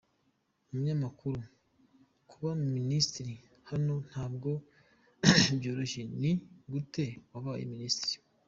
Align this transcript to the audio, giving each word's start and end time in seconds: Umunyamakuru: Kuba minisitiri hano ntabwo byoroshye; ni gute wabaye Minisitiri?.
Umunyamakuru: 0.69 1.37
Kuba 2.29 2.49
minisitiri 2.75 3.35
hano 3.69 3.93
ntabwo 4.09 4.49
byoroshye; 5.57 6.01
ni 6.19 6.31
gute 6.71 7.05
wabaye 7.31 7.63
Minisitiri?. 7.73 8.17